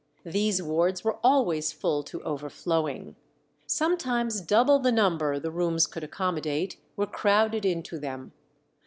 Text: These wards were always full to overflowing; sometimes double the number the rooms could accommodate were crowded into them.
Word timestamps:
These 0.25 0.63
wards 0.63 1.03
were 1.03 1.17
always 1.23 1.71
full 1.71 2.01
to 2.05 2.23
overflowing; 2.23 3.17
sometimes 3.67 4.41
double 4.41 4.79
the 4.79 4.91
number 4.91 5.37
the 5.39 5.51
rooms 5.51 5.85
could 5.85 6.03
accommodate 6.03 6.77
were 6.95 7.05
crowded 7.05 7.65
into 7.65 7.99
them. 7.99 8.33